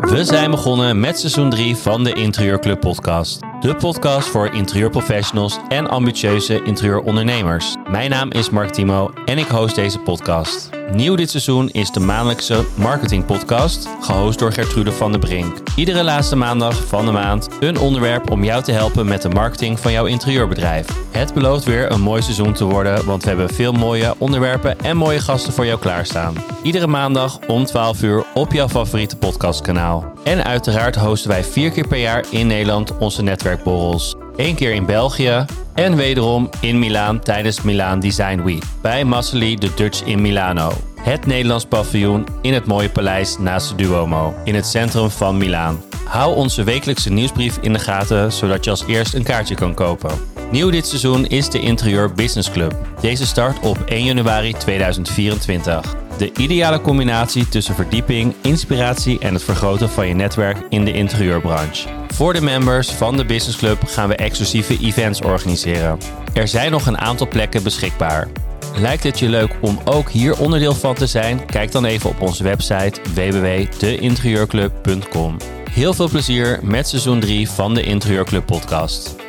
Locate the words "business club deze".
52.12-53.26